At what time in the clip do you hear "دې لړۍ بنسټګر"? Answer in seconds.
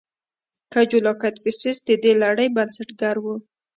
2.03-3.15